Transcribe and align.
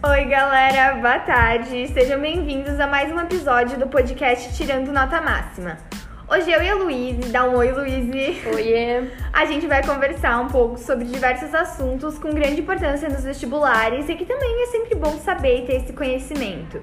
Oi, 0.00 0.26
galera, 0.26 0.94
boa 0.94 1.18
tarde. 1.18 1.88
Sejam 1.88 2.20
bem-vindos 2.20 2.78
a 2.78 2.86
mais 2.86 3.10
um 3.10 3.18
episódio 3.18 3.76
do 3.76 3.88
podcast 3.88 4.56
Tirando 4.56 4.92
Nota 4.92 5.20
Máxima. 5.20 5.76
Hoje 6.30 6.48
eu 6.52 6.62
e 6.62 6.70
a 6.70 6.74
Luíse, 6.76 7.32
dá 7.32 7.42
um 7.44 7.56
oi, 7.56 7.72
Luíse. 7.72 8.46
Oiê! 8.54 9.10
A 9.32 9.44
gente 9.44 9.66
vai 9.66 9.84
conversar 9.84 10.38
um 10.38 10.46
pouco 10.46 10.78
sobre 10.78 11.04
diversos 11.04 11.52
assuntos 11.52 12.16
com 12.16 12.30
grande 12.30 12.60
importância 12.60 13.08
nos 13.08 13.24
vestibulares 13.24 14.08
e 14.08 14.14
que 14.14 14.24
também 14.24 14.62
é 14.62 14.66
sempre 14.66 14.94
bom 14.94 15.18
saber 15.18 15.64
e 15.64 15.66
ter 15.66 15.76
esse 15.78 15.92
conhecimento. 15.92 16.80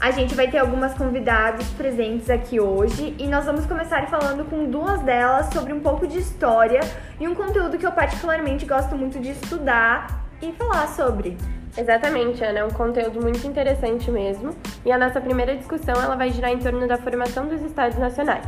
A 0.00 0.12
gente 0.12 0.32
vai 0.36 0.46
ter 0.48 0.58
algumas 0.58 0.94
convidados 0.94 1.68
presentes 1.70 2.30
aqui 2.30 2.60
hoje 2.60 3.16
e 3.18 3.26
nós 3.26 3.44
vamos 3.44 3.66
começar 3.66 4.06
falando 4.06 4.48
com 4.48 4.70
duas 4.70 5.02
delas 5.02 5.46
sobre 5.52 5.72
um 5.72 5.80
pouco 5.80 6.06
de 6.06 6.18
história 6.18 6.78
e 7.18 7.26
um 7.26 7.34
conteúdo 7.34 7.76
que 7.76 7.84
eu 7.84 7.92
particularmente 7.92 8.64
gosto 8.64 8.94
muito 8.94 9.18
de 9.18 9.32
estudar 9.32 10.28
e 10.40 10.52
falar 10.52 10.86
sobre. 10.86 11.36
Exatamente, 11.76 12.44
Ana, 12.44 12.58
é 12.60 12.64
um 12.64 12.70
conteúdo 12.70 13.20
muito 13.20 13.46
interessante 13.46 14.10
mesmo. 14.10 14.54
E 14.84 14.92
a 14.92 14.98
nossa 14.98 15.20
primeira 15.20 15.56
discussão 15.56 15.94
ela 15.94 16.14
vai 16.16 16.30
girar 16.30 16.52
em 16.52 16.58
torno 16.58 16.86
da 16.86 16.98
formação 16.98 17.46
dos 17.46 17.62
estados 17.62 17.98
nacionais. 17.98 18.44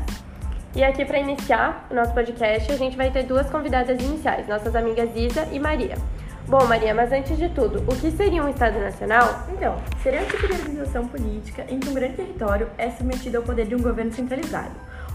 E 0.75 0.83
aqui 0.83 1.05
para 1.05 1.19
iniciar 1.19 1.87
o 1.91 1.95
nosso 1.95 2.13
podcast, 2.13 2.71
a 2.71 2.77
gente 2.77 2.97
vai 2.97 3.11
ter 3.11 3.23
duas 3.23 3.49
convidadas 3.49 4.03
iniciais, 4.03 4.49
nossas 4.49 4.75
amigas 4.75 5.09
Isa 5.15 5.49
e 5.53 5.59
Maria. 5.59 5.97
Bom, 6.47 6.67
Maria, 6.67 6.93
mas 6.93 7.11
antes 7.11 7.39
de 7.39 7.49
tudo, 7.49 7.83
o 7.91 7.97
que 7.97 8.11
seria 8.11 8.43
um 8.43 8.49
Estado 8.49 8.79
Nacional? 8.79 9.47
Então, 9.51 9.81
seria 10.03 10.21
um 10.21 10.27
tipo 10.27 10.47
de 10.47 10.53
organização 10.53 11.09
política 11.09 11.65
em 11.69 11.81
que 11.81 11.89
um 11.89 11.95
grande 11.95 12.17
território 12.17 12.69
é 12.77 12.91
submetido 12.91 13.39
ao 13.39 13.43
poder 13.43 13.67
de 13.67 13.75
um 13.75 13.81
governo 13.81 14.13
centralizado, 14.13 14.75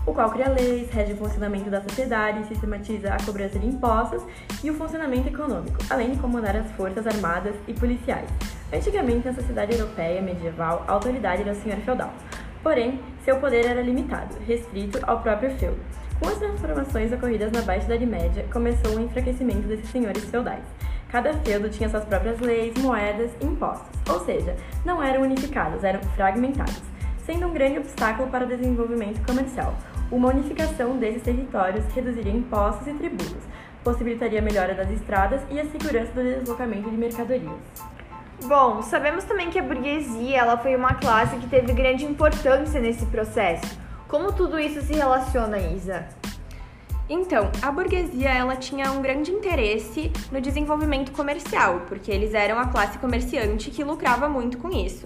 o 0.09 0.13
qual 0.13 0.31
cria 0.31 0.49
leis, 0.49 0.90
rege 0.91 1.13
o 1.13 1.18
funcionamento 1.18 1.70
da 1.70 1.81
sociedade, 1.81 2.48
sistematiza 2.48 3.13
a 3.13 3.23
cobrança 3.23 3.59
de 3.59 3.67
impostos 3.67 4.23
e 4.63 4.72
o 4.72 4.73
funcionamento 4.73 5.27
econômico, 5.27 5.77
além 5.90 6.12
de 6.12 6.17
comandar 6.17 6.56
as 6.56 6.72
forças 6.72 7.06
armadas 7.06 7.56
e 7.67 7.73
policiais. 7.73 8.28
Antigamente, 8.73 9.28
na 9.28 9.33
sociedade 9.33 9.73
europeia 9.73 10.22
medieval, 10.22 10.83
a 10.88 10.94
autoridade 10.94 11.44
era 11.44 11.52
o 11.52 11.56
senhor 11.56 11.78
feudal. 11.80 12.11
Porém, 12.64 13.00
seu 13.23 13.38
poder 13.38 13.66
era 13.66 13.81
limitado, 13.81 14.36
restrito 14.45 15.00
ao 15.03 15.22
próprio 15.22 15.52
feudo. 15.58 15.80
Com 16.20 16.28
as 16.28 16.38
transformações 16.38 17.11
ocorridas 17.14 17.52
na 17.52 17.61
Baixa 17.61 17.86
Idade 17.86 18.05
Média, 18.05 18.45
começou 18.52 18.95
o 18.95 19.00
enfraquecimento 19.00 19.67
desses 19.67 19.89
senhores 19.89 20.26
feudais. 20.26 20.64
Cada 21.09 21.33
feudo 21.33 21.70
tinha 21.70 21.88
suas 21.88 22.03
próprias 22.03 22.39
leis, 22.39 22.73
moedas 22.80 23.31
e 23.42 23.45
impostos, 23.45 23.88
ou 24.09 24.20
seja, 24.26 24.55
não 24.83 25.02
eram 25.02 25.22
unificados, 25.22 25.83
eram 25.83 26.02
fragmentados, 26.16 26.81
sendo 27.26 27.48
um 27.48 27.53
grande 27.53 27.80
obstáculo 27.80 28.30
para 28.30 28.45
o 28.45 28.48
desenvolvimento 28.48 29.26
comercial. 29.26 29.73
Uma 30.11 30.29
unificação 30.29 30.97
desses 30.97 31.21
territórios 31.21 31.85
reduziria 31.93 32.31
impostos 32.31 32.88
e 32.88 32.93
tributos, 32.93 33.43
possibilitaria 33.83 34.39
a 34.39 34.41
melhora 34.41 34.73
das 34.73 34.89
estradas 34.89 35.39
e 35.52 35.59
a 35.59 35.65
segurança 35.65 36.11
do 36.13 36.23
deslocamento 36.23 36.89
de 36.89 36.97
mercadorias. 36.97 37.59
Bom, 38.45 38.81
sabemos 38.81 39.25
também 39.25 39.52
que 39.52 39.59
a 39.59 39.63
burguesia 39.63 40.37
ela 40.37 40.57
foi 40.57 40.75
uma 40.75 40.95
classe 40.95 41.35
que 41.37 41.47
teve 41.47 41.73
grande 41.73 42.05
importância 42.05 42.81
nesse 42.81 43.05
processo. 43.05 43.77
Como 44.07 44.31
tudo 44.31 44.59
isso 44.59 44.81
se 44.81 44.93
relaciona, 44.93 45.59
Isa? 45.59 46.07
Então, 47.07 47.52
a 47.61 47.71
burguesia 47.71 48.30
ela 48.30 48.55
tinha 48.55 48.91
um 48.91 49.02
grande 49.03 49.31
interesse 49.31 50.11
no 50.31 50.41
desenvolvimento 50.41 51.11
comercial, 51.11 51.81
porque 51.87 52.11
eles 52.11 52.33
eram 52.33 52.57
a 52.57 52.67
classe 52.67 52.97
comerciante 52.97 53.69
que 53.69 53.83
lucrava 53.83 54.27
muito 54.27 54.57
com 54.57 54.69
isso. 54.69 55.05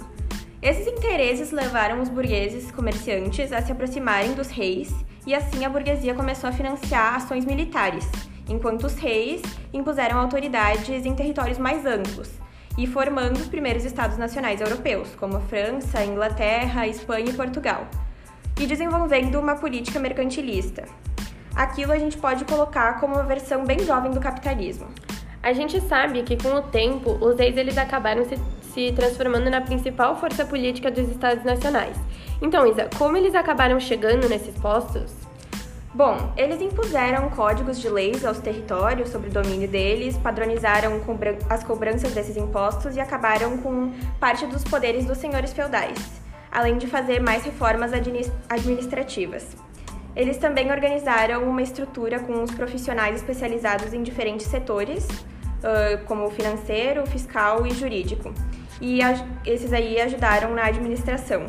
Esses 0.64 0.88
interesses 0.88 1.52
levaram 1.52 2.02
os 2.02 2.08
burgueses 2.08 2.72
comerciantes 2.72 3.52
a 3.52 3.62
se 3.62 3.70
aproximarem 3.70 4.34
dos 4.34 4.48
reis 4.48 4.96
e 5.28 5.36
assim 5.36 5.66
a 5.66 5.70
burguesia 5.70 6.14
começou 6.14 6.50
a 6.50 6.54
financiar 6.54 7.16
ações 7.16 7.44
militares, 7.44 8.10
enquanto 8.48 8.86
os 8.86 8.94
reis 8.96 9.42
impuseram 9.74 10.18
autoridades 10.18 11.06
em 11.06 11.14
territórios 11.14 11.58
mais 11.58 11.86
amplos, 11.86 12.30
e 12.78 12.88
formando 12.88 13.36
os 13.36 13.48
primeiros 13.50 13.84
estados 13.84 14.18
nacionais 14.18 14.62
europeus, 14.62 15.14
como 15.16 15.42
França, 15.42 16.02
Inglaterra, 16.06 16.88
Espanha 16.88 17.32
e 17.32 17.34
Portugal, 17.34 17.86
e 18.58 18.66
desenvolvendo 18.66 19.38
uma 19.42 19.56
política 19.56 20.00
mercantilista. 20.00 20.86
Aquilo 21.54 21.92
a 21.92 22.00
gente 22.00 22.18
pode 22.18 22.46
colocar 22.46 23.02
como 23.02 23.16
uma 23.16 23.24
versão 23.24 23.66
bem 23.66 23.80
jovem 23.80 24.12
do 24.12 24.22
capitalismo. 24.22 24.88
A 25.42 25.52
gente 25.52 25.82
sabe 25.82 26.24
que 26.24 26.42
com 26.42 26.56
o 26.56 26.62
tempo 26.62 27.18
os 27.20 27.38
reis 27.38 27.58
eles 27.58 27.78
acabaram 27.78 28.24
se, 28.24 28.40
se 28.74 28.92
transformando 28.92 29.50
na 29.50 29.62
principal 29.62 30.16
força 30.16 30.44
política 30.44 30.90
dos 30.90 31.08
estados 31.10 31.44
nacionais. 31.44 31.96
Então, 32.42 32.66
Isa, 32.66 32.90
como 32.98 33.16
eles 33.16 33.36
acabaram 33.36 33.80
chegando 33.80 34.28
nesses 34.28 34.58
postos? 34.58 35.14
Bom, 35.94 36.34
eles 36.36 36.60
impuseram 36.60 37.30
códigos 37.30 37.80
de 37.80 37.88
leis 37.88 38.26
aos 38.26 38.40
territórios 38.40 39.10
sobre 39.10 39.30
o 39.30 39.32
domínio 39.32 39.68
deles, 39.68 40.18
padronizaram 40.18 41.00
as 41.48 41.64
cobranças 41.64 42.12
desses 42.14 42.36
impostos 42.36 42.96
e 42.96 43.00
acabaram 43.00 43.60
com 43.60 43.92
parte 44.20 44.48
dos 44.48 44.64
poderes 44.64 45.06
dos 45.06 45.20
senhores 45.20 45.54
feudais, 45.54 46.00
além 46.52 46.80
de 46.80 46.88
fazer 46.88 47.22
mais 47.22 47.44
reformas 47.44 47.92
administrativas. 48.50 49.56
Eles 50.16 50.38
também 50.38 50.72
organizaram 50.72 51.44
uma 51.44 51.62
estrutura 51.62 52.20
com 52.20 52.42
os 52.42 52.50
profissionais 52.50 53.18
especializados 53.18 53.94
em 53.94 54.02
diferentes 54.02 54.48
setores, 54.48 55.08
como 56.08 56.30
financeiro, 56.32 57.06
fiscal 57.06 57.68
e 57.68 57.72
jurídico, 57.72 58.34
e 58.84 59.00
esses 59.46 59.72
aí 59.72 60.00
ajudaram 60.02 60.54
na 60.54 60.66
administração. 60.66 61.48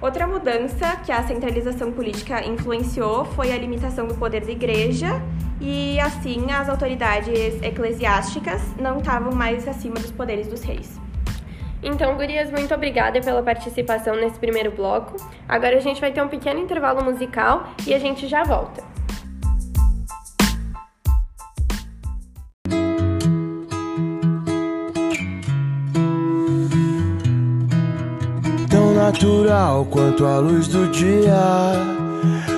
Outra 0.00 0.26
mudança 0.26 0.96
que 0.96 1.12
a 1.12 1.22
centralização 1.22 1.92
política 1.92 2.44
influenciou 2.44 3.24
foi 3.24 3.52
a 3.52 3.56
limitação 3.56 4.08
do 4.08 4.16
poder 4.16 4.44
da 4.44 4.50
igreja 4.50 5.22
e 5.60 6.00
assim 6.00 6.50
as 6.50 6.68
autoridades 6.68 7.62
eclesiásticas 7.62 8.60
não 8.76 8.98
estavam 8.98 9.32
mais 9.32 9.68
acima 9.68 9.94
dos 9.94 10.10
poderes 10.10 10.48
dos 10.48 10.62
reis. 10.64 11.00
Então, 11.80 12.16
gurias, 12.16 12.50
muito 12.50 12.74
obrigada 12.74 13.20
pela 13.20 13.42
participação 13.42 14.16
nesse 14.16 14.38
primeiro 14.38 14.72
bloco. 14.72 15.16
Agora 15.48 15.76
a 15.76 15.80
gente 15.80 16.00
vai 16.00 16.10
ter 16.10 16.22
um 16.22 16.28
pequeno 16.28 16.58
intervalo 16.58 17.04
musical 17.04 17.68
e 17.86 17.94
a 17.94 17.98
gente 17.98 18.26
já 18.26 18.42
volta. 18.42 18.82
Natural 29.14 29.86
quanto 29.90 30.26
a 30.26 30.38
luz 30.38 30.66
do 30.66 30.88
dia. 30.88 31.72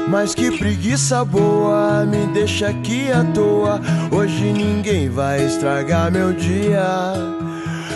Mas 0.08 0.34
que 0.34 0.56
preguiça 0.56 1.24
boa 1.24 2.06
me 2.06 2.26
deixa 2.32 2.68
aqui 2.68 3.12
à 3.12 3.22
toa. 3.24 3.80
Hoje 4.10 4.52
ninguém 4.52 5.10
vai 5.10 5.44
estragar 5.44 6.10
meu 6.10 6.32
dia. 6.32 7.12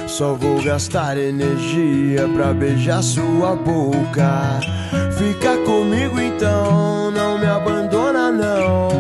Só 0.07 0.35
vou 0.35 0.63
gastar 0.63 1.17
energia 1.17 2.29
pra 2.35 2.53
beijar 2.53 3.03
sua 3.03 3.57
boca. 3.57 4.61
Fica 5.17 5.57
comigo 5.59 6.21
então, 6.21 7.11
não 7.11 7.39
me 7.39 7.47
abandona 7.47 8.31
não. 8.31 8.91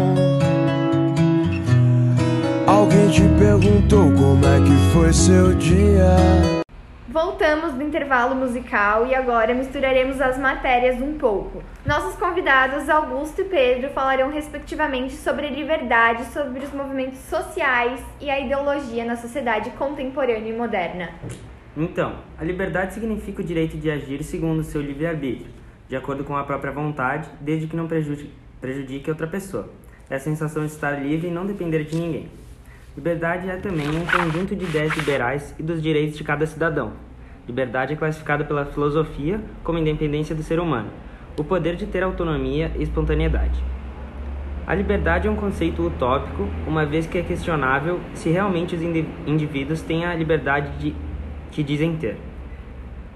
Alguém 2.67 3.11
te 3.11 3.23
perguntou 3.39 4.11
como 4.13 4.47
é 4.47 4.61
que 4.61 4.93
foi 4.93 5.13
seu 5.13 5.55
dia? 5.55 6.60
Voltamos 7.13 7.73
do 7.73 7.83
intervalo 7.83 8.37
musical 8.37 9.05
e 9.05 9.17
agora 9.17 9.53
misturaremos 9.53 10.21
as 10.21 10.39
matérias 10.39 11.03
um 11.03 11.19
pouco. 11.19 11.61
Nossos 11.85 12.15
convidados, 12.15 12.89
Augusto 12.89 13.41
e 13.41 13.45
Pedro, 13.47 13.91
falarão 13.91 14.31
respectivamente 14.31 15.15
sobre 15.15 15.49
liberdade, 15.49 16.27
sobre 16.27 16.65
os 16.65 16.73
movimentos 16.73 17.19
sociais 17.19 18.01
e 18.21 18.31
a 18.31 18.39
ideologia 18.39 19.05
na 19.05 19.17
sociedade 19.17 19.71
contemporânea 19.71 20.51
e 20.53 20.57
moderna. 20.57 21.09
Então, 21.77 22.21
a 22.39 22.45
liberdade 22.45 22.95
significa 22.95 23.43
o 23.43 23.45
direito 23.45 23.77
de 23.77 23.91
agir 23.91 24.23
segundo 24.23 24.61
o 24.61 24.65
seu 24.65 24.81
livre-arbítrio, 24.81 25.51
de 25.89 25.97
acordo 25.97 26.23
com 26.23 26.37
a 26.37 26.45
própria 26.45 26.71
vontade, 26.71 27.29
desde 27.41 27.67
que 27.67 27.75
não 27.75 27.89
prejudique 27.89 29.11
outra 29.11 29.27
pessoa. 29.27 29.69
É 30.09 30.15
a 30.15 30.21
sensação 30.21 30.65
de 30.65 30.71
estar 30.71 30.93
livre 30.93 31.27
e 31.27 31.33
não 31.33 31.45
depender 31.45 31.83
de 31.83 31.97
ninguém. 31.97 32.29
Liberdade 33.01 33.49
é 33.49 33.57
também 33.57 33.89
um 33.89 34.05
conjunto 34.05 34.55
de 34.55 34.63
ideias 34.63 34.95
liberais 34.95 35.55
e 35.59 35.63
dos 35.63 35.81
direitos 35.81 36.19
de 36.19 36.23
cada 36.23 36.45
cidadão. 36.45 36.93
Liberdade 37.49 37.95
é 37.95 37.97
classificada 37.97 38.45
pela 38.45 38.67
filosofia 38.67 39.41
como 39.65 39.79
independência 39.79 40.35
do 40.35 40.43
ser 40.43 40.61
humano, 40.61 40.91
o 41.39 41.43
poder 41.43 41.77
de 41.77 41.87
ter 41.87 42.03
autonomia 42.03 42.71
e 42.77 42.83
espontaneidade. 42.83 43.59
A 44.67 44.75
liberdade 44.75 45.27
é 45.27 45.31
um 45.31 45.35
conceito 45.35 45.81
utópico, 45.81 46.47
uma 46.67 46.85
vez 46.85 47.07
que 47.07 47.17
é 47.17 47.23
questionável 47.23 48.01
se 48.13 48.29
realmente 48.29 48.77
os 48.77 48.83
indivíduos 49.27 49.81
têm 49.81 50.05
a 50.05 50.15
liberdade 50.15 50.71
de, 50.79 50.95
que 51.51 51.63
dizem 51.63 51.97
ter, 51.97 52.19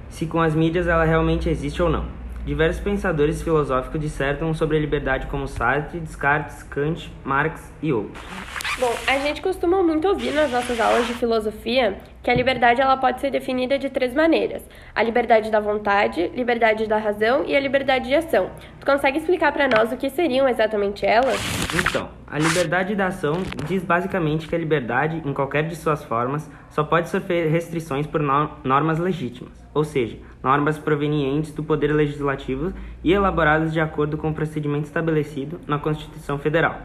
se 0.08 0.24
com 0.24 0.40
as 0.40 0.54
mídias 0.54 0.88
ela 0.88 1.04
realmente 1.04 1.50
existe 1.50 1.82
ou 1.82 1.90
não. 1.90 2.06
Diversos 2.46 2.82
pensadores 2.82 3.42
filosóficos 3.42 4.00
dissertam 4.00 4.54
sobre 4.54 4.78
a 4.78 4.80
liberdade 4.80 5.26
como 5.26 5.46
Sartre, 5.46 6.00
Descartes, 6.00 6.62
Kant, 6.62 7.12
Marx 7.22 7.70
e 7.82 7.92
outros. 7.92 8.63
Bom, 8.76 8.92
a 9.06 9.18
gente 9.18 9.40
costuma 9.40 9.84
muito 9.84 10.08
ouvir 10.08 10.32
nas 10.32 10.50
nossas 10.50 10.80
aulas 10.80 11.06
de 11.06 11.14
filosofia 11.14 11.96
que 12.24 12.28
a 12.28 12.34
liberdade 12.34 12.80
ela 12.80 12.96
pode 12.96 13.20
ser 13.20 13.30
definida 13.30 13.78
de 13.78 13.88
três 13.88 14.12
maneiras: 14.12 14.68
a 14.92 15.00
liberdade 15.00 15.48
da 15.48 15.60
vontade, 15.60 16.26
liberdade 16.34 16.88
da 16.88 16.98
razão 16.98 17.44
e 17.46 17.54
a 17.54 17.60
liberdade 17.60 18.08
de 18.08 18.14
ação. 18.16 18.50
Tu 18.80 18.84
consegue 18.84 19.18
explicar 19.18 19.52
para 19.52 19.68
nós 19.68 19.92
o 19.92 19.96
que 19.96 20.10
seriam 20.10 20.48
exatamente 20.48 21.06
elas? 21.06 21.40
Então, 21.72 22.08
a 22.26 22.36
liberdade 22.36 22.96
da 22.96 23.06
ação 23.06 23.34
diz 23.64 23.84
basicamente 23.84 24.48
que 24.48 24.56
a 24.56 24.58
liberdade, 24.58 25.22
em 25.24 25.32
qualquer 25.32 25.68
de 25.68 25.76
suas 25.76 26.02
formas, 26.02 26.50
só 26.68 26.82
pode 26.82 27.08
sofrer 27.08 27.48
restrições 27.48 28.08
por 28.08 28.20
normas 28.20 28.98
legítimas, 28.98 29.52
ou 29.72 29.84
seja, 29.84 30.18
normas 30.42 30.78
provenientes 30.78 31.52
do 31.52 31.62
Poder 31.62 31.92
Legislativo 31.92 32.72
e 33.04 33.12
elaboradas 33.12 33.72
de 33.72 33.78
acordo 33.78 34.18
com 34.18 34.30
o 34.30 34.34
procedimento 34.34 34.86
estabelecido 34.86 35.60
na 35.68 35.78
Constituição 35.78 36.40
Federal. 36.40 36.76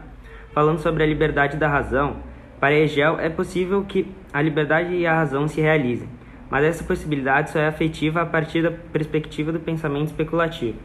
Falando 0.52 0.78
sobre 0.80 1.02
a 1.02 1.06
liberdade 1.06 1.56
da 1.56 1.68
razão, 1.68 2.16
para 2.58 2.74
Hegel 2.74 3.18
é 3.20 3.28
possível 3.28 3.84
que 3.84 4.06
a 4.32 4.42
liberdade 4.42 4.94
e 4.94 5.06
a 5.06 5.14
razão 5.14 5.46
se 5.46 5.60
realizem, 5.60 6.08
mas 6.50 6.64
essa 6.64 6.84
possibilidade 6.84 7.50
só 7.50 7.58
é 7.58 7.68
afetiva 7.68 8.22
a 8.22 8.26
partir 8.26 8.62
da 8.62 8.70
perspectiva 8.70 9.52
do 9.52 9.60
pensamento 9.60 10.08
especulativo. 10.08 10.78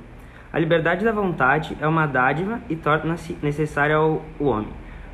A 0.54 0.60
liberdade 0.60 1.04
da 1.04 1.12
vontade 1.12 1.76
é 1.82 1.88
uma 1.88 2.06
dádiva 2.06 2.62
e 2.70 2.76
torna-se 2.76 3.38
necessária 3.42 3.96
ao 3.96 4.24
homem, 4.40 4.70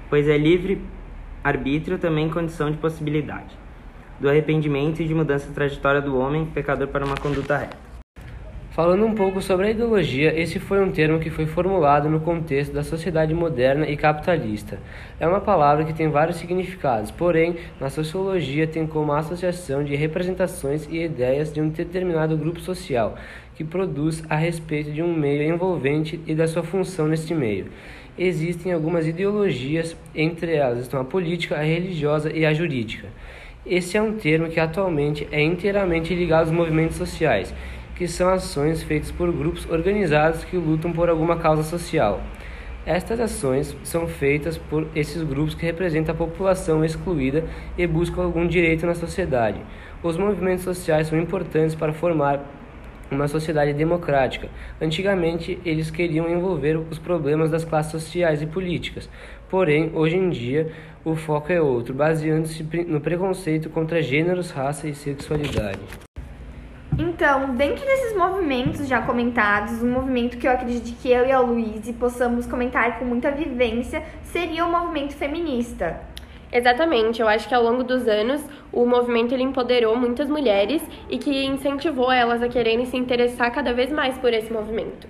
pois 0.09 0.27
é 0.27 0.37
livre 0.37 0.81
arbítrio 1.43 1.97
também 1.97 2.29
condição 2.29 2.69
de 2.69 2.77
possibilidade 2.77 3.57
do 4.19 4.29
arrependimento 4.29 5.01
e 5.01 5.07
de 5.07 5.15
mudança 5.15 5.51
trajetória 5.51 5.99
do 5.99 6.15
homem 6.15 6.45
pecador 6.45 6.87
para 6.89 7.03
uma 7.03 7.15
conduta 7.15 7.57
reta. 7.57 7.90
Falando 8.71 9.05
um 9.05 9.13
pouco 9.13 9.41
sobre 9.41 9.67
a 9.67 9.71
ideologia, 9.71 10.33
esse 10.39 10.57
foi 10.57 10.81
um 10.81 10.89
termo 10.89 11.19
que 11.19 11.29
foi 11.29 11.45
formulado 11.45 12.09
no 12.09 12.21
contexto 12.21 12.71
da 12.71 12.83
sociedade 12.83 13.33
moderna 13.33 13.85
e 13.85 13.97
capitalista. 13.97 14.79
É 15.19 15.27
uma 15.27 15.41
palavra 15.41 15.83
que 15.83 15.91
tem 15.93 16.09
vários 16.09 16.37
significados, 16.37 17.11
porém, 17.11 17.57
na 17.81 17.89
sociologia 17.89 18.65
tem 18.65 18.87
como 18.87 19.11
associação 19.11 19.83
de 19.83 19.93
representações 19.93 20.87
e 20.89 21.03
ideias 21.03 21.51
de 21.51 21.59
um 21.59 21.67
determinado 21.67 22.37
grupo 22.37 22.61
social 22.61 23.15
que 23.55 23.63
produz 23.65 24.23
a 24.29 24.37
respeito 24.37 24.89
de 24.89 25.03
um 25.03 25.13
meio 25.13 25.53
envolvente 25.53 26.21
e 26.25 26.33
da 26.33 26.47
sua 26.47 26.63
função 26.63 27.09
neste 27.09 27.35
meio. 27.35 27.65
Existem 28.17 28.71
algumas 28.71 29.05
ideologias, 29.05 29.97
entre 30.15 30.55
elas 30.55 30.79
estão 30.79 31.01
a 31.01 31.03
política, 31.03 31.57
a 31.57 31.61
religiosa 31.61 32.31
e 32.31 32.45
a 32.45 32.53
jurídica. 32.53 33.09
Esse 33.65 33.97
é 33.97 34.01
um 34.01 34.13
termo 34.13 34.47
que 34.47 34.61
atualmente 34.61 35.27
é 35.29 35.43
inteiramente 35.43 36.15
ligado 36.15 36.47
aos 36.47 36.51
movimentos 36.51 36.95
sociais 36.95 37.53
que 38.01 38.07
são 38.07 38.29
ações 38.29 38.81
feitas 38.81 39.11
por 39.11 39.31
grupos 39.31 39.69
organizados 39.69 40.43
que 40.43 40.57
lutam 40.57 40.91
por 40.91 41.07
alguma 41.07 41.37
causa 41.37 41.61
social. 41.61 42.19
Estas 42.83 43.19
ações 43.19 43.77
são 43.83 44.07
feitas 44.07 44.57
por 44.57 44.87
esses 44.95 45.21
grupos 45.21 45.53
que 45.53 45.67
representam 45.67 46.15
a 46.15 46.17
população 46.17 46.83
excluída 46.83 47.43
e 47.77 47.85
buscam 47.85 48.23
algum 48.23 48.47
direito 48.47 48.87
na 48.87 48.95
sociedade. 48.95 49.61
Os 50.01 50.17
movimentos 50.17 50.63
sociais 50.63 51.09
são 51.09 51.19
importantes 51.19 51.75
para 51.75 51.93
formar 51.93 52.43
uma 53.11 53.27
sociedade 53.27 53.71
democrática. 53.71 54.49
Antigamente, 54.81 55.59
eles 55.63 55.91
queriam 55.91 56.27
envolver 56.27 56.77
os 56.77 56.97
problemas 56.97 57.51
das 57.51 57.63
classes 57.63 57.91
sociais 57.91 58.41
e 58.41 58.47
políticas. 58.47 59.07
Porém, 59.47 59.91
hoje 59.93 60.17
em 60.17 60.31
dia, 60.31 60.71
o 61.05 61.15
foco 61.15 61.51
é 61.51 61.61
outro, 61.61 61.93
baseando-se 61.93 62.63
no 62.87 62.99
preconceito 62.99 63.69
contra 63.69 64.01
gêneros, 64.01 64.49
raça 64.49 64.87
e 64.87 64.95
sexualidade. 64.95 66.10
Então, 67.01 67.55
dentro 67.55 67.83
desses 67.83 68.15
movimentos 68.15 68.87
já 68.87 69.01
comentados, 69.01 69.81
um 69.81 69.91
movimento 69.91 70.37
que 70.37 70.47
eu 70.47 70.51
acredito 70.51 70.95
que 71.01 71.11
eu 71.11 71.25
e 71.25 71.31
a 71.31 71.39
Luíse 71.39 71.93
possamos 71.93 72.45
comentar 72.45 72.99
com 72.99 73.05
muita 73.05 73.31
vivência 73.31 74.03
seria 74.21 74.63
o 74.67 74.71
movimento 74.71 75.15
feminista. 75.15 75.99
Exatamente, 76.51 77.19
eu 77.19 77.27
acho 77.27 77.49
que 77.49 77.55
ao 77.55 77.63
longo 77.63 77.83
dos 77.83 78.07
anos 78.07 78.45
o 78.71 78.85
movimento 78.85 79.33
ele 79.33 79.41
empoderou 79.41 79.97
muitas 79.97 80.29
mulheres 80.29 80.83
e 81.09 81.17
que 81.17 81.43
incentivou 81.43 82.11
elas 82.11 82.43
a 82.43 82.47
quererem 82.47 82.85
se 82.85 82.97
interessar 82.97 83.51
cada 83.51 83.73
vez 83.73 83.91
mais 83.91 84.15
por 84.19 84.31
esse 84.31 84.53
movimento. 84.53 85.07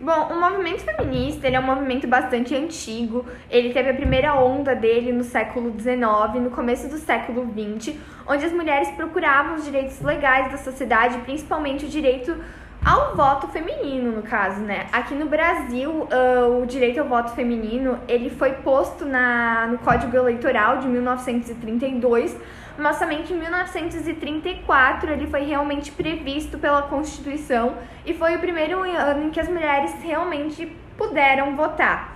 Bom, 0.00 0.28
o 0.32 0.40
movimento 0.40 0.82
feminista 0.82 1.46
é 1.46 1.58
um 1.58 1.62
movimento 1.62 2.06
bastante 2.06 2.54
antigo. 2.54 3.24
Ele 3.48 3.72
teve 3.72 3.90
a 3.90 3.94
primeira 3.94 4.34
onda 4.34 4.74
dele 4.74 5.12
no 5.12 5.22
século 5.22 5.72
XIX, 5.78 6.42
no 6.42 6.50
começo 6.50 6.88
do 6.88 6.98
século 6.98 7.46
XX, 7.46 7.96
onde 8.26 8.44
as 8.44 8.52
mulheres 8.52 8.90
procuravam 8.90 9.54
os 9.54 9.64
direitos 9.64 10.00
legais 10.00 10.50
da 10.50 10.58
sociedade, 10.58 11.18
principalmente 11.18 11.86
o 11.86 11.88
direito 11.88 12.36
ao 12.84 13.16
voto 13.16 13.48
feminino, 13.48 14.12
no 14.12 14.22
caso, 14.22 14.60
né? 14.60 14.86
Aqui 14.92 15.14
no 15.14 15.26
Brasil, 15.26 15.90
uh, 15.90 16.62
o 16.62 16.66
direito 16.66 17.00
ao 17.00 17.06
voto 17.06 17.32
feminino 17.32 17.98
ele 18.06 18.28
foi 18.28 18.52
posto 18.52 19.06
na, 19.06 19.66
no 19.68 19.78
Código 19.78 20.14
Eleitoral 20.14 20.78
de 20.78 20.86
1932 20.86 22.36
mas 22.76 22.96
somente 22.96 23.32
em 23.32 23.38
1934 23.38 25.12
ele 25.12 25.26
foi 25.26 25.44
realmente 25.44 25.92
previsto 25.92 26.58
pela 26.58 26.82
Constituição 26.82 27.76
e 28.04 28.12
foi 28.12 28.36
o 28.36 28.38
primeiro 28.38 28.80
ano 28.80 29.24
em 29.24 29.30
que 29.30 29.40
as 29.40 29.48
mulheres 29.48 29.94
realmente 30.02 30.66
puderam 30.96 31.54
votar. 31.56 32.14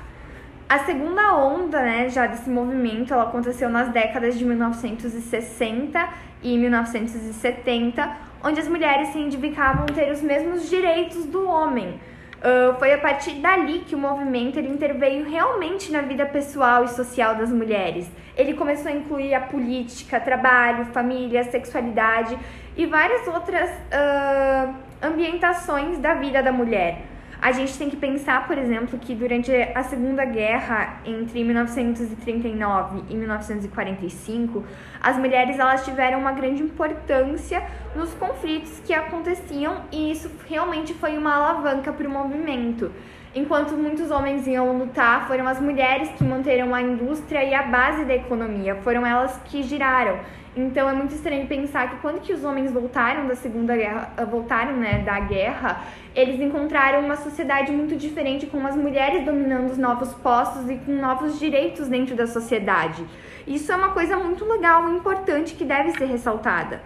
A 0.68 0.80
segunda 0.80 1.34
onda, 1.34 1.80
né, 1.80 2.10
já 2.10 2.26
desse 2.26 2.50
movimento, 2.50 3.14
ela 3.14 3.22
aconteceu 3.22 3.70
nas 3.70 3.88
décadas 3.88 4.38
de 4.38 4.44
1960 4.44 6.08
e 6.42 6.58
1970, 6.58 8.16
onde 8.44 8.60
as 8.60 8.68
mulheres 8.68 9.08
se 9.08 9.14
reivindicavam 9.14 9.86
ter 9.86 10.12
os 10.12 10.20
mesmos 10.20 10.68
direitos 10.68 11.24
do 11.24 11.48
homem. 11.48 11.98
Uh, 12.38 12.78
foi 12.78 12.92
a 12.92 12.98
partir 12.98 13.32
dali 13.40 13.80
que 13.80 13.96
o 13.96 13.98
movimento 13.98 14.58
ele 14.58 14.68
interveio 14.68 15.28
realmente 15.28 15.90
na 15.90 16.02
vida 16.02 16.24
pessoal 16.24 16.84
e 16.84 16.88
social 16.88 17.34
das 17.34 17.50
mulheres. 17.50 18.08
Ele 18.36 18.54
começou 18.54 18.92
a 18.92 18.94
incluir 18.94 19.34
a 19.34 19.40
política, 19.40 20.20
trabalho, 20.20 20.84
família, 20.86 21.42
sexualidade 21.42 22.38
e 22.76 22.86
várias 22.86 23.26
outras 23.26 23.68
uh, 23.68 24.74
ambientações 25.02 25.98
da 25.98 26.14
vida 26.14 26.40
da 26.40 26.52
mulher. 26.52 27.02
A 27.40 27.52
gente 27.52 27.78
tem 27.78 27.88
que 27.88 27.96
pensar, 27.96 28.48
por 28.48 28.58
exemplo, 28.58 28.98
que 28.98 29.14
durante 29.14 29.52
a 29.52 29.84
Segunda 29.84 30.24
Guerra, 30.24 31.00
entre 31.04 31.44
1939 31.44 33.04
e 33.08 33.14
1945, 33.14 34.64
as 35.00 35.16
mulheres 35.16 35.56
elas 35.56 35.84
tiveram 35.84 36.18
uma 36.18 36.32
grande 36.32 36.64
importância 36.64 37.62
nos 37.94 38.12
conflitos 38.14 38.80
que 38.84 38.92
aconteciam 38.92 39.82
e 39.92 40.10
isso 40.10 40.28
realmente 40.48 40.92
foi 40.94 41.16
uma 41.16 41.36
alavanca 41.36 41.92
para 41.92 42.08
o 42.08 42.10
movimento. 42.10 42.90
Enquanto 43.34 43.72
muitos 43.72 44.10
homens 44.10 44.46
iam 44.46 44.78
lutar, 44.78 45.28
foram 45.28 45.46
as 45.46 45.60
mulheres 45.60 46.08
que 46.16 46.24
manteram 46.24 46.74
a 46.74 46.80
indústria 46.80 47.44
e 47.44 47.54
a 47.54 47.62
base 47.62 48.04
da 48.04 48.14
economia, 48.14 48.76
foram 48.76 49.04
elas 49.04 49.38
que 49.44 49.62
giraram. 49.62 50.18
Então 50.56 50.88
é 50.88 50.92
muito 50.92 51.14
estranho 51.14 51.46
pensar 51.46 51.90
que 51.90 51.96
quando 51.98 52.20
que 52.20 52.32
os 52.32 52.42
homens 52.42 52.72
voltaram 52.72 53.28
da 53.28 53.36
Segunda 53.36 53.76
Guerra, 53.76 54.12
ah, 54.16 54.24
voltaram, 54.24 54.76
né, 54.76 55.02
da 55.04 55.20
guerra, 55.20 55.82
eles 56.14 56.40
encontraram 56.40 57.00
uma 57.04 57.16
sociedade 57.16 57.70
muito 57.70 57.94
diferente 57.96 58.46
com 58.46 58.66
as 58.66 58.74
mulheres 58.74 59.24
dominando 59.24 59.70
os 59.70 59.78
novos 59.78 60.12
postos 60.14 60.68
e 60.68 60.76
com 60.76 60.92
novos 60.92 61.38
direitos 61.38 61.86
dentro 61.86 62.16
da 62.16 62.26
sociedade. 62.26 63.04
Isso 63.46 63.70
é 63.70 63.76
uma 63.76 63.90
coisa 63.90 64.16
muito 64.16 64.44
legal 64.44 64.88
e 64.88 64.96
importante 64.96 65.54
que 65.54 65.64
deve 65.64 65.92
ser 65.92 66.06
ressaltada. 66.06 66.80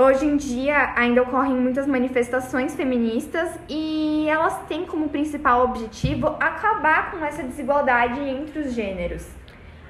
Hoje 0.00 0.24
em 0.24 0.36
dia 0.36 0.92
ainda 0.94 1.22
ocorrem 1.22 1.56
muitas 1.56 1.84
manifestações 1.84 2.72
feministas 2.76 3.58
e 3.68 4.28
elas 4.28 4.56
têm 4.68 4.86
como 4.86 5.08
principal 5.08 5.64
objetivo 5.64 6.28
acabar 6.38 7.10
com 7.10 7.24
essa 7.24 7.42
desigualdade 7.42 8.20
entre 8.20 8.60
os 8.60 8.74
gêneros. 8.74 9.26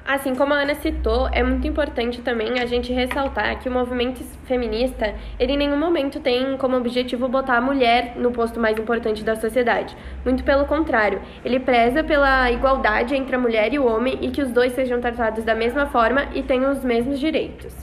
Assim 0.07 0.35
como 0.35 0.55
a 0.55 0.61
Ana 0.61 0.75
citou, 0.77 1.29
é 1.31 1.43
muito 1.43 1.67
importante 1.67 2.23
também 2.23 2.59
a 2.59 2.65
gente 2.65 2.91
ressaltar 2.91 3.59
que 3.59 3.69
o 3.69 3.73
movimento 3.73 4.25
feminista, 4.47 5.15
ele 5.39 5.53
em 5.53 5.59
nenhum 5.59 5.79
momento 5.79 6.21
tem 6.21 6.57
como 6.57 6.79
objetivo 6.79 7.29
botar 7.29 7.59
a 7.59 7.61
mulher 7.61 8.15
no 8.17 8.33
posto 8.33 8.59
mais 8.59 8.79
importante 8.79 9.23
da 9.23 9.37
sociedade. 9.37 9.95
Muito 10.25 10.43
pelo 10.43 10.65
contrário, 10.65 11.21
ele 11.45 11.61
preza 11.61 12.03
pela 12.03 12.51
igualdade 12.51 13.15
entre 13.15 13.37
a 13.37 13.39
mulher 13.39 13.75
e 13.75 13.79
o 13.79 13.85
homem 13.85 14.17
e 14.23 14.31
que 14.31 14.41
os 14.41 14.51
dois 14.51 14.73
sejam 14.73 15.03
tratados 15.03 15.45
da 15.45 15.55
mesma 15.55 15.85
forma 15.85 16.29
e 16.35 16.43
tenham 16.43 16.73
os 16.73 16.83
mesmos 16.83 17.21
direitos. 17.21 17.77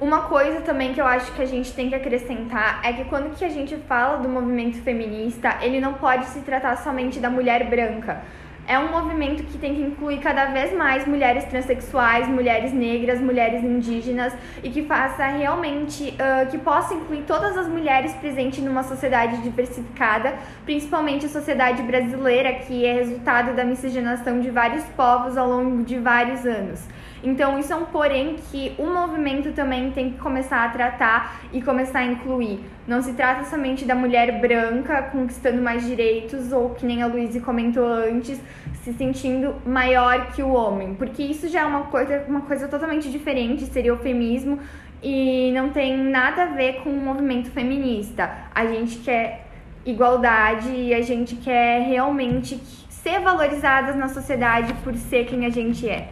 Uma 0.00 0.22
coisa 0.22 0.62
também 0.62 0.94
que 0.94 1.00
eu 1.00 1.06
acho 1.06 1.30
que 1.32 1.42
a 1.42 1.46
gente 1.46 1.74
tem 1.74 1.90
que 1.90 1.94
acrescentar 1.94 2.80
é 2.82 2.90
que 2.90 3.04
quando 3.04 3.36
que 3.36 3.44
a 3.44 3.50
gente 3.50 3.76
fala 3.76 4.16
do 4.16 4.30
movimento 4.30 4.80
feminista, 4.82 5.58
ele 5.60 5.78
não 5.78 5.92
pode 5.92 6.24
se 6.26 6.40
tratar 6.40 6.76
somente 6.78 7.20
da 7.20 7.28
mulher 7.28 7.68
branca 7.68 8.22
é 8.70 8.78
um 8.78 8.88
movimento 8.88 9.42
que 9.42 9.58
tem 9.58 9.74
que 9.74 9.82
incluir 9.82 10.18
cada 10.18 10.44
vez 10.44 10.72
mais 10.72 11.04
mulheres 11.04 11.42
transexuais, 11.46 12.28
mulheres 12.28 12.72
negras, 12.72 13.20
mulheres 13.20 13.64
indígenas 13.64 14.32
e 14.62 14.70
que 14.70 14.84
faça 14.84 15.26
realmente 15.26 16.14
uh, 16.14 16.48
que 16.48 16.56
possa 16.56 16.94
incluir 16.94 17.24
todas 17.26 17.58
as 17.58 17.66
mulheres 17.66 18.12
presentes 18.12 18.62
numa 18.62 18.84
sociedade 18.84 19.42
diversificada, 19.42 20.34
principalmente 20.64 21.26
a 21.26 21.28
sociedade 21.28 21.82
brasileira, 21.82 22.52
que 22.60 22.86
é 22.86 22.92
resultado 22.92 23.56
da 23.56 23.64
miscigenação 23.64 24.38
de 24.38 24.50
vários 24.50 24.84
povos 24.96 25.36
ao 25.36 25.48
longo 25.48 25.82
de 25.82 25.98
vários 25.98 26.46
anos. 26.46 26.80
Então, 27.22 27.58
isso 27.58 27.72
é 27.72 27.76
um 27.76 27.84
porém 27.84 28.36
que 28.50 28.74
o 28.78 28.86
movimento 28.86 29.52
também 29.52 29.90
tem 29.90 30.12
que 30.12 30.18
começar 30.18 30.64
a 30.64 30.68
tratar 30.70 31.40
e 31.52 31.60
começar 31.60 31.98
a 32.00 32.06
incluir. 32.06 32.60
Não 32.86 33.02
se 33.02 33.12
trata 33.12 33.44
somente 33.44 33.84
da 33.84 33.94
mulher 33.94 34.40
branca 34.40 35.02
conquistando 35.02 35.60
mais 35.60 35.84
direitos 35.84 36.50
ou, 36.50 36.70
que 36.70 36.86
nem 36.86 37.02
a 37.02 37.06
Luísa 37.06 37.38
comentou 37.40 37.86
antes, 37.86 38.40
se 38.82 38.92
sentindo 38.92 39.54
maior 39.66 40.32
que 40.32 40.42
o 40.42 40.52
homem, 40.52 40.94
porque 40.94 41.22
isso 41.22 41.48
já 41.48 41.60
é 41.60 41.64
uma 41.64 41.84
coisa, 41.84 42.24
uma 42.28 42.42
coisa 42.42 42.68
totalmente 42.68 43.10
diferente, 43.10 43.64
seria 43.66 43.92
o 43.92 43.98
feminismo 43.98 44.58
e 45.02 45.50
não 45.52 45.70
tem 45.70 45.96
nada 45.96 46.44
a 46.44 46.46
ver 46.46 46.82
com 46.82 46.90
o 46.90 46.96
movimento 46.96 47.50
feminista. 47.50 48.30
A 48.54 48.66
gente 48.66 48.98
quer 48.98 49.46
igualdade 49.84 50.70
e 50.70 50.94
a 50.94 51.00
gente 51.00 51.36
quer 51.36 51.82
realmente 51.82 52.60
ser 52.88 53.20
valorizadas 53.20 53.96
na 53.96 54.08
sociedade 54.08 54.74
por 54.84 54.94
ser 54.94 55.24
quem 55.24 55.46
a 55.46 55.50
gente 55.50 55.88
é. 55.88 56.08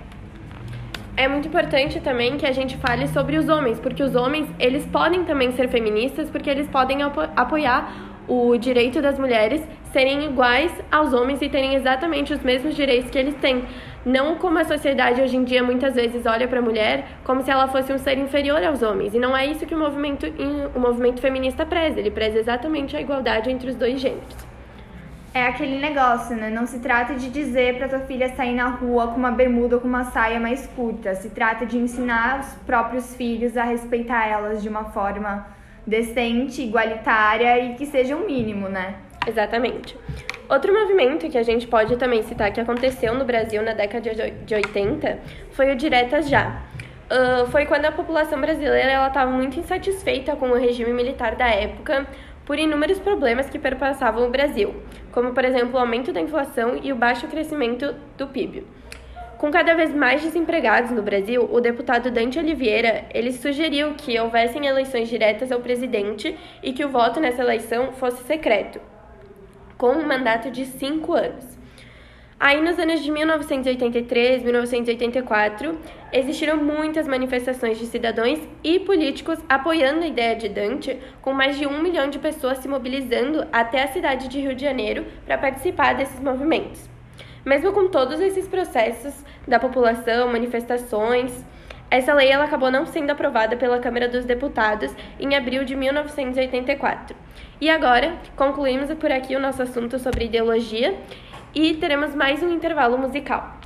É 1.17 1.27
muito 1.27 1.49
importante 1.49 2.01
também 2.01 2.37
que 2.37 2.47
a 2.47 2.53
gente 2.53 2.77
fale 2.77 3.09
sobre 3.09 3.37
os 3.37 3.49
homens, 3.49 3.81
porque 3.81 4.03
os 4.03 4.15
homens, 4.15 4.49
eles 4.59 4.87
podem 4.87 5.25
também 5.25 5.51
ser 5.51 5.69
feministas, 5.69 6.31
porque 6.31 6.49
eles 6.49 6.69
podem 6.69 7.03
apo 7.03 7.23
apoiar 7.35 8.08
o 8.29 8.57
direito 8.59 9.01
das 9.01 9.19
mulheres 9.19 9.63
serem 9.93 10.27
iguais 10.27 10.71
aos 10.93 11.13
homens 11.13 11.41
e 11.41 11.49
terem 11.49 11.75
exatamente 11.75 12.33
os 12.33 12.43
mesmos 12.43 12.77
direitos 12.77 13.11
que 13.11 13.19
eles 13.19 13.35
têm. 13.37 13.65
Não 14.05 14.37
como 14.37 14.59
a 14.59 14.65
sociedade 14.65 15.21
hoje 15.21 15.37
em 15.37 15.45
dia 15.45 15.63
muitas 15.63 15.95
vezes 15.95 16.27
olha 16.27 16.47
para 16.47 16.59
a 16.59 16.63
mulher 16.63 17.07
como 17.25 17.43
se 17.43 17.51
ela 17.51 17.67
fosse 17.69 17.93
um 17.93 17.99
ser 17.99 18.19
inferior 18.19 18.63
aos 18.63 18.83
homens. 18.83 19.15
E 19.15 19.19
não 19.19 19.37
é 19.37 19.47
isso 19.47 19.67
que 19.67 19.75
o 19.75 19.79
movimento, 19.79 20.27
o 20.75 20.79
movimento 20.79 21.21
feminista 21.21 21.65
preza. 21.65 21.99
Ele 21.99 22.11
preza 22.11 22.39
exatamente 22.39 22.97
a 22.97 23.01
igualdade 23.01 23.51
entre 23.51 23.71
os 23.71 23.77
dois 23.77 24.01
gêneros 24.01 24.49
é 25.35 25.47
aquele 25.47 25.79
negócio, 25.79 26.35
né? 26.37 26.51
Não 26.51 26.67
se 26.67 26.79
trata 26.81 27.15
de 27.15 27.31
dizer 27.31 27.77
para 27.77 27.89
tua 27.89 28.01
filha 28.01 28.35
sair 28.35 28.55
na 28.55 28.69
rua 28.69 29.09
com 29.09 29.17
uma 29.17 29.31
bermuda 29.31 29.77
ou 29.77 29.81
com 29.81 29.89
uma 29.89 30.05
saia 30.05 30.41
mais 30.41 30.67
curta. 30.69 31.15
Se 31.15 31.31
trata 31.31 31.65
de 31.65 31.79
ensinar 31.79 32.41
os 32.41 32.55
próprios 32.67 33.15
filhos 33.15 33.57
a 33.57 33.63
respeitar 33.63 34.27
elas 34.27 34.63
de 34.63 34.69
uma 34.69 34.87
forma 34.87 35.47
decente, 35.87 36.63
igualitária 36.63 37.59
e 37.59 37.75
que 37.75 37.87
seja 37.87 38.17
o 38.17 38.23
um 38.23 38.27
mínimo, 38.27 38.69
né? 38.69 38.97
Exatamente. 39.27 39.97
Outro 40.49 40.73
movimento 40.73 41.29
que 41.29 41.37
a 41.37 41.43
gente 41.43 41.67
pode 41.67 41.97
também 41.97 42.23
citar 42.23 42.51
que 42.51 42.61
aconteceu 42.61 43.15
no 43.15 43.25
Brasil 43.25 43.63
na 43.63 43.75
década 43.75 44.15
de 44.47 44.55
80 44.55 45.19
foi 45.51 45.71
o 45.73 45.77
Diretas 45.77 46.29
Já. 46.29 46.63
Uh, 47.11 47.47
foi 47.51 47.67
quando 47.67 47.87
a 47.87 47.93
população 47.93 48.41
brasileira 48.41 49.07
estava 49.07 49.31
muito 49.31 49.59
insatisfeita 49.59 50.37
com 50.37 50.51
o 50.51 50.55
regime 50.55 50.93
militar 50.93 51.37
da 51.37 51.49
época, 51.49 52.07
por 52.49 52.59
inúmeros 52.59 52.99
problemas 52.99 53.51
que 53.51 53.59
perpassavam 53.59 54.27
o 54.27 54.31
Brasil, 54.31 54.75
como, 55.13 55.33
por 55.33 55.45
exemplo, 55.45 55.75
o 55.75 55.79
aumento 55.79 56.15
da 56.15 56.21
inflação 56.21 56.81
e 56.83 56.91
o 56.91 56.97
baixo 56.97 57.27
crescimento 57.29 57.95
do 58.17 58.27
PIB. 58.27 58.67
Com 59.39 59.53
cada 59.53 59.73
vez 59.73 59.95
mais 59.95 60.21
desempregados 60.21 60.91
no 60.91 61.01
Brasil, 61.01 61.49
o 61.49 61.61
deputado 61.61 62.11
Dante 62.11 62.41
Oliveira 62.41 63.05
ele 63.15 63.31
sugeriu 63.33 63.95
que 63.95 64.19
houvessem 64.19 64.67
eleições 64.67 65.09
diretas 65.09 65.53
ao 65.53 65.61
presidente 65.61 66.37
e 66.61 66.73
que 66.73 66.85
o 66.85 66.89
voto 66.89 67.21
nessa 67.21 67.43
eleição 67.43 67.93
fosse 67.93 68.25
secreto, 68.25 68.81
com 69.77 69.93
um 69.93 70.05
mandato 70.05 70.51
de 70.51 70.67
cinco 70.67 71.13
anos. 71.13 71.57
Aí, 72.41 72.61
nos 72.61 72.81
anos 72.81 73.01
de 73.01 73.13
1983, 73.13 74.43
1984, 74.43 75.79
existiram 76.13 76.57
muitas 76.57 77.07
manifestações 77.07 77.79
de 77.79 77.87
cidadãos 77.87 78.41
e 78.65 78.81
políticos 78.81 79.39
apoiando 79.49 80.03
a 80.03 80.09
ideia 80.09 80.35
de 80.35 80.49
Dante, 80.49 80.99
com 81.23 81.33
mais 81.33 81.57
de 81.57 81.65
um 81.65 81.81
milhão 81.81 82.11
de 82.11 82.19
pessoas 82.19 82.59
se 82.59 82.67
mobilizando 82.67 83.47
até 83.53 83.85
a 83.85 83.89
cidade 83.89 84.27
de 84.27 84.41
Rio 84.41 84.57
de 84.57 84.63
Janeiro 84.63 85.07
para 85.25 85.39
participar 85.39 85.95
desses 85.95 86.19
movimentos. 86.19 86.98
Mesmo 87.49 87.73
com 87.73 87.89
todos 87.89 88.21
esses 88.21 88.47
processos 88.47 89.15
da 89.47 89.59
população, 89.59 90.31
manifestações, 90.31 91.33
essa 91.91 92.13
lei 92.13 92.29
ela 92.29 92.45
acabou 92.45 92.71
não 92.71 92.85
sendo 92.85 93.09
aprovada 93.09 93.57
pela 93.57 93.79
Câmara 93.79 94.07
dos 94.07 94.27
Deputados 94.27 94.95
em 95.19 95.35
abril 95.35 95.65
de 95.65 95.75
1984. 95.75 97.17
E 97.59 97.71
agora, 97.71 98.19
concluímos 98.37 98.93
por 98.97 99.11
aqui 99.11 99.35
o 99.35 99.41
nosso 99.41 99.63
assunto 99.63 99.99
sobre 99.99 100.27
ideologia 100.27 100.95
e 101.55 101.73
teremos 101.73 102.15
mais 102.15 102.43
um 102.43 102.53
intervalo 102.53 102.99
musical. 102.99 103.58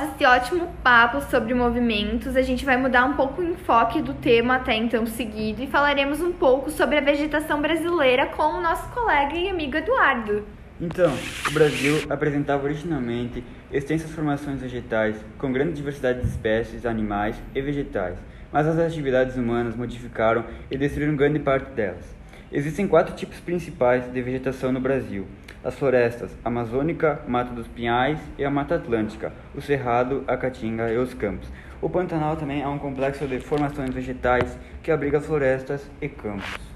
Após 0.00 0.14
esse 0.14 0.24
ótimo 0.24 0.68
papo 0.82 1.20
sobre 1.30 1.52
movimentos, 1.52 2.34
a 2.34 2.42
gente 2.42 2.64
vai 2.64 2.76
mudar 2.76 3.04
um 3.04 3.12
pouco 3.14 3.42
o 3.42 3.44
enfoque 3.44 4.00
do 4.00 4.14
tema 4.14 4.56
até 4.56 4.74
então 4.74 5.04
seguido 5.06 5.62
e 5.62 5.66
falaremos 5.66 6.20
um 6.20 6.32
pouco 6.32 6.70
sobre 6.70 6.96
a 6.96 7.00
vegetação 7.00 7.60
brasileira 7.60 8.26
com 8.26 8.42
o 8.42 8.60
nosso 8.62 8.88
colega 8.90 9.34
e 9.34 9.48
amigo 9.48 9.76
Eduardo. 9.76 10.44
Então, 10.80 11.12
o 11.48 11.52
Brasil 11.52 12.06
apresentava 12.08 12.64
originalmente 12.64 13.44
extensas 13.70 14.10
formações 14.10 14.62
vegetais 14.62 15.16
com 15.36 15.52
grande 15.52 15.74
diversidade 15.74 16.22
de 16.22 16.28
espécies, 16.28 16.86
animais 16.86 17.36
e 17.54 17.60
vegetais, 17.60 18.16
mas 18.50 18.66
as 18.66 18.78
atividades 18.78 19.36
humanas 19.36 19.76
modificaram 19.76 20.44
e 20.70 20.78
destruíram 20.78 21.14
grande 21.14 21.38
parte 21.38 21.70
delas. 21.72 22.14
Existem 22.50 22.88
quatro 22.88 23.14
tipos 23.14 23.38
principais 23.38 24.10
de 24.10 24.22
vegetação 24.22 24.72
no 24.72 24.80
Brasil: 24.80 25.26
as 25.64 25.74
florestas 25.74 26.36
amazônica, 26.44 27.20
Mata 27.26 27.52
dos 27.52 27.68
Pinhais 27.68 28.18
e 28.38 28.44
a 28.44 28.50
Mata 28.50 28.76
Atlântica, 28.76 29.32
o 29.54 29.60
Cerrado, 29.60 30.24
a 30.26 30.36
Caatinga 30.36 30.90
e 30.90 30.96
os 30.96 31.14
campos. 31.14 31.48
O 31.80 31.88
Pantanal 31.88 32.36
também 32.36 32.62
é 32.62 32.68
um 32.68 32.78
complexo 32.78 33.26
de 33.26 33.40
formações 33.40 33.90
vegetais 33.90 34.58
que 34.82 34.90
abriga 34.90 35.20
florestas 35.20 35.90
e 36.00 36.08
campos. 36.08 36.70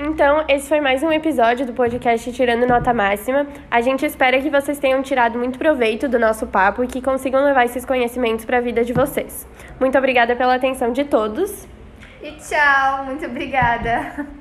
Então, 0.00 0.44
esse 0.48 0.68
foi 0.68 0.80
mais 0.80 1.02
um 1.02 1.10
episódio 1.10 1.66
do 1.66 1.72
podcast 1.72 2.32
Tirando 2.32 2.68
Nota 2.68 2.94
Máxima. 2.94 3.48
A 3.68 3.80
gente 3.80 4.06
espera 4.06 4.40
que 4.40 4.48
vocês 4.48 4.78
tenham 4.78 5.02
tirado 5.02 5.36
muito 5.36 5.58
proveito 5.58 6.08
do 6.08 6.20
nosso 6.20 6.46
papo 6.46 6.84
e 6.84 6.86
que 6.86 7.02
consigam 7.02 7.44
levar 7.44 7.64
esses 7.64 7.84
conhecimentos 7.84 8.44
para 8.44 8.58
a 8.58 8.60
vida 8.60 8.84
de 8.84 8.92
vocês. 8.92 9.44
Muito 9.80 9.98
obrigada 9.98 10.36
pela 10.36 10.54
atenção 10.54 10.92
de 10.92 11.02
todos. 11.02 11.66
E 12.22 12.30
tchau, 12.30 13.06
muito 13.06 13.26
obrigada. 13.26 14.37